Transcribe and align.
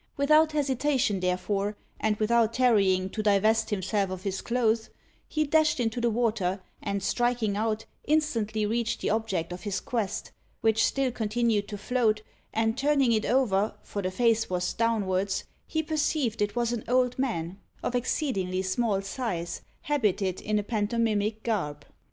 Without 0.17 0.53
hesitation, 0.53 1.19
therefore, 1.19 1.77
and 1.99 2.15
without 2.17 2.53
tarrying 2.53 3.07
to 3.11 3.21
divest 3.21 3.69
himself 3.69 4.09
of 4.09 4.23
his 4.23 4.41
clothes, 4.41 4.89
he 5.27 5.43
dashed 5.45 5.79
into 5.79 6.01
the 6.01 6.09
water, 6.09 6.59
and 6.81 7.03
striking 7.03 7.55
out, 7.55 7.85
instantly 8.05 8.65
reached 8.65 9.01
the 9.01 9.11
object 9.11 9.53
of 9.53 9.61
his 9.61 9.79
quest, 9.79 10.31
which 10.61 10.83
still 10.83 11.11
continued 11.11 11.67
to 11.67 11.77
float, 11.77 12.23
and 12.51 12.79
turning 12.79 13.11
it 13.11 13.25
over, 13.27 13.75
for 13.83 14.01
the 14.01 14.09
face 14.09 14.49
was 14.49 14.73
downwards, 14.73 15.43
he 15.67 15.83
perceived 15.83 16.41
it 16.41 16.55
was 16.55 16.73
an 16.73 16.83
old 16.87 17.19
man, 17.19 17.59
of 17.83 17.93
exceedingly 17.93 18.63
small 18.63 19.03
size, 19.03 19.61
habited 19.81 20.41
in 20.41 20.57
a 20.57 20.63
pantomimic 20.63 21.43
garb. 21.43 21.85